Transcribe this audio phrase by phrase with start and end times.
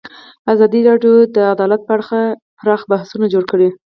[0.53, 2.05] ازادي راډیو د عدالت په اړه
[2.59, 3.69] پراخ بحثونه جوړ کړي.